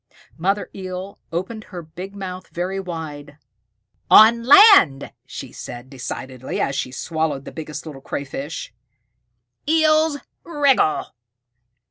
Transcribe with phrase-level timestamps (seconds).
[0.35, 3.37] Mother Eel opened her big mouth very wide.
[4.09, 8.73] "On land," she said decidedly, as she swallowed the Biggest Little Crayfish,
[9.69, 11.13] "Eels wriggle."